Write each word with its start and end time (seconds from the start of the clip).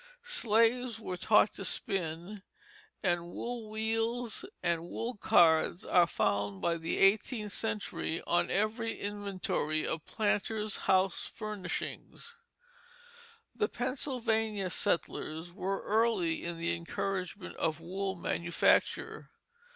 Slaves 0.23 0.99
were 0.99 1.15
taught 1.15 1.53
to 1.53 1.63
spin; 1.63 2.41
and 3.03 3.29
wool 3.29 3.69
wheels 3.69 4.43
and 4.63 4.89
wool 4.89 5.15
cards 5.17 5.85
are 5.85 6.07
found 6.07 6.59
by 6.59 6.77
the 6.77 6.97
eighteenth 6.97 7.51
century 7.51 8.19
on 8.25 8.49
every 8.49 8.97
inventory 8.99 9.85
of 9.85 10.03
planters' 10.07 10.77
house 10.89 11.27
furnishings. 11.27 12.35
The 13.53 13.69
Pennsylvania 13.69 14.71
settlers 14.71 15.53
were 15.53 15.83
early 15.83 16.45
in 16.45 16.57
the 16.57 16.73
encouragement 16.75 17.55
of 17.57 17.79
wool 17.79 18.15
manufacture. 18.15 19.29